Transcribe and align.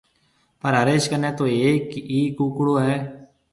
پر 0.61 0.73
هريش 0.79 1.03
ڪنَي 1.11 1.31
تو 1.37 1.43
هيَڪ 1.53 1.87
ئي 2.11 2.19
ڪونڪڙو 2.37 2.73
هيَ۔ 2.85 2.95